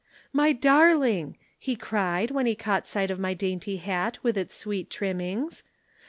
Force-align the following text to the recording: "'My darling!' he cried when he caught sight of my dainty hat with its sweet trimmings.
"'My 0.33 0.51
darling!' 0.51 1.37
he 1.59 1.75
cried 1.75 2.31
when 2.31 2.47
he 2.47 2.55
caught 2.55 2.87
sight 2.87 3.11
of 3.11 3.19
my 3.19 3.35
dainty 3.35 3.77
hat 3.77 4.17
with 4.23 4.35
its 4.35 4.55
sweet 4.55 4.89
trimmings. 4.89 5.61